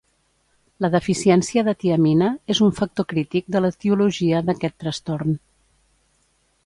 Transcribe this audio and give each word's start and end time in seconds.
La 0.85 0.89
deficiència 0.93 1.63
de 1.67 1.75
tiamina 1.83 2.29
és 2.55 2.61
un 2.69 2.73
factor 2.79 3.07
crític 3.13 3.51
de 3.57 3.61
l'etiologia 3.67 4.41
d'aquest 4.49 4.79
trastorn. 4.85 5.39